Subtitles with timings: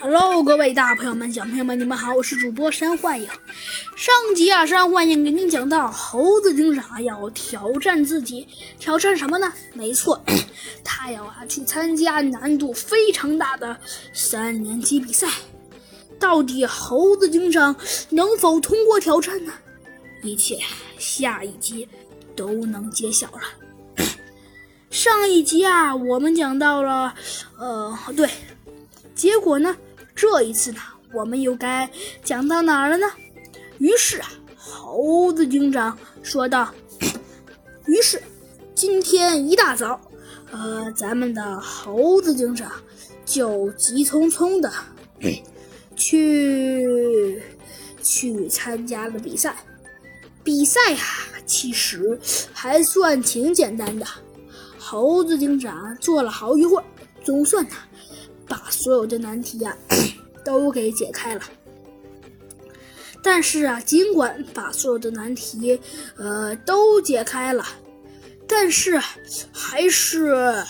[0.00, 3.28] Hello，各位大朋友们、小朋友们，你们好，我是主播山幻影。
[3.96, 8.46] 上集啊，山幻影给您讲到，猴子警长要挑战自己，
[8.78, 9.52] 挑战什么呢？
[9.72, 10.22] 没错，
[10.84, 13.76] 他要啊去参加难度非常大的
[14.12, 15.26] 三年级比赛。
[16.20, 17.74] 到底猴子警长
[18.10, 19.52] 能否通过挑战呢？
[20.22, 20.60] 一切
[20.96, 21.88] 下一集
[22.36, 23.40] 都能揭晓了。
[24.90, 27.12] 上一集啊，我们讲到了，
[27.58, 28.30] 呃，对，
[29.16, 29.76] 结果呢？
[30.18, 30.80] 这一次呢，
[31.12, 31.88] 我们又该
[32.24, 33.06] 讲到哪儿了呢？
[33.78, 36.74] 于是啊，猴子警长说道
[37.86, 38.20] ：“于是
[38.74, 40.00] 今天一大早，
[40.50, 42.68] 呃，咱们的猴子警长
[43.24, 44.72] 就急匆匆的
[45.94, 47.40] 去
[48.02, 49.54] 去参加了比赛。
[50.42, 52.18] 比赛啊，其实
[52.52, 54.04] 还算挺简单的。
[54.80, 56.84] 猴子警长做了好一会儿，
[57.22, 57.70] 总算呢。”
[58.48, 59.76] 把所有的难题呀
[60.44, 61.42] 都给解开了，
[63.22, 65.78] 但是啊，尽管把所有的难题
[66.16, 67.66] 呃都解开了，
[68.46, 68.98] 但是
[69.52, 70.64] 还是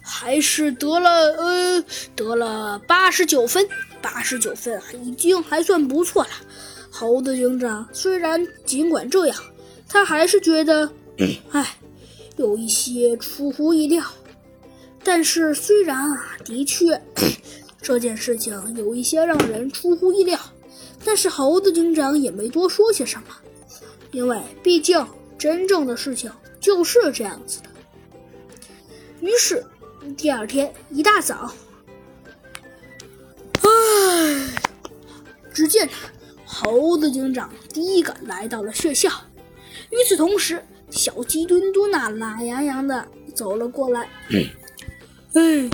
[0.00, 3.66] 还是得了呃得了八十九分，
[4.00, 6.30] 八十九分已经还算不错了。
[6.90, 9.36] 猴子警长虽然尽管这样，
[9.88, 10.88] 他还是觉得
[11.50, 11.76] 哎
[12.36, 14.04] 有一些出乎意料。
[15.06, 17.00] 但是，虽然啊，的确，
[17.80, 20.36] 这件事情有一些让人出乎意料，
[21.04, 23.28] 但是猴子警长也没多说些什么，
[24.10, 25.06] 因为毕竟
[25.38, 27.68] 真正的事情就是这样子的。
[29.20, 29.64] 于是，
[30.16, 31.54] 第二天一大早，
[33.60, 34.54] 唉，
[35.54, 35.88] 只见
[36.44, 39.08] 猴子警长第一个来到了学校，
[39.90, 44.08] 与此同时，小鸡墩墩呐懒洋洋的走了过来。
[45.36, 45.68] 哎，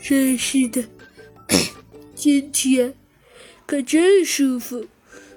[0.00, 0.84] 真是的，
[2.14, 2.94] 今天
[3.66, 4.86] 可真舒服。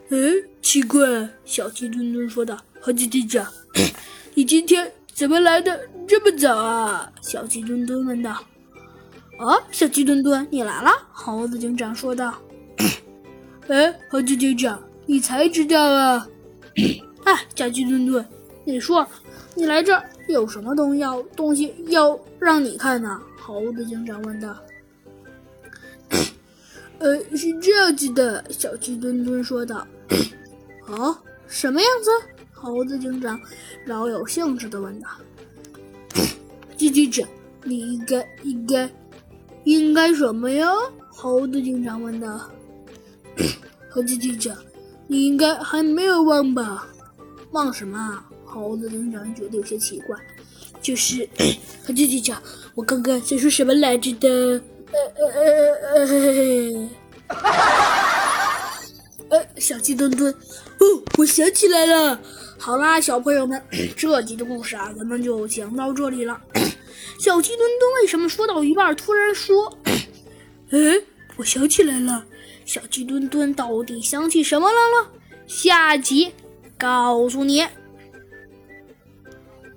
[0.09, 3.51] 嗯，奇怪，小鸡墩墩说道：“猴子警长，
[4.35, 8.43] 你今天怎么来的这么早啊？”小鸡墩墩问道。
[9.41, 12.39] “哦，小鸡墩墩，你来了。”猴子警长说道。
[13.69, 16.27] “哎，猴子警长，你才知道啊
[17.25, 18.23] ？”“哎，小鸡墩墩，
[18.65, 19.05] 你说
[19.55, 24.55] 你来这有什么东要东西要让你看呢？”猴子警长问道
[26.99, 29.85] ：“呃，是这样子的。”小鸡墩墩说道。
[30.87, 32.09] “哦，什么样子？”
[32.53, 33.37] 猴子警长
[33.83, 35.09] 饶有兴致的问道。
[36.77, 37.27] “鸡警长，
[37.63, 38.89] 你应该应该
[39.65, 40.71] 应该什么呀？”
[41.11, 42.49] 猴子警长问道。
[43.91, 44.55] “猴子警长，
[45.07, 46.87] 你应该还没有忘吧？
[47.51, 48.23] 忘什么？”
[48.61, 50.15] 猴子警长觉得有些奇怪。
[50.81, 51.27] 就是，
[51.85, 52.41] 猴子警长，
[52.75, 54.61] 我刚刚在说什么来着的？
[54.91, 55.25] 呃呃
[55.95, 56.89] 呃
[57.27, 57.39] 呃，
[59.29, 60.85] 呃，小鸡墩墩，哦，
[61.17, 62.19] 我想起来了。
[62.59, 63.59] 好啦，小朋友们，
[63.97, 66.39] 这集的故事啊，咱们就讲到这里了。
[67.19, 69.77] 小鸡墩墩为什么说到一半突然说
[70.69, 71.01] ：“哎，
[71.37, 72.25] 我想起来了。”
[72.65, 75.09] 小鸡墩墩到底想起什么来了？
[75.47, 76.31] 下集
[76.77, 77.65] 告诉你。